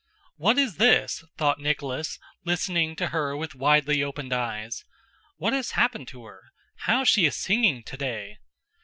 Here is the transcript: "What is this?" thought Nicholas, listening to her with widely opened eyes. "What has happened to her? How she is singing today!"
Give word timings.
"What 0.37 0.57
is 0.57 0.77
this?" 0.77 1.23
thought 1.37 1.59
Nicholas, 1.59 2.17
listening 2.43 2.95
to 2.95 3.09
her 3.09 3.37
with 3.37 3.53
widely 3.53 4.01
opened 4.01 4.33
eyes. 4.33 4.83
"What 5.37 5.53
has 5.53 5.73
happened 5.77 6.07
to 6.07 6.25
her? 6.25 6.41
How 6.89 7.03
she 7.03 7.27
is 7.27 7.35
singing 7.37 7.83
today!" 7.83 8.39